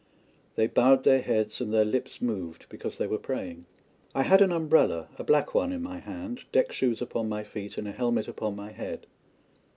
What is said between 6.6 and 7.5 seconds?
shoes upon my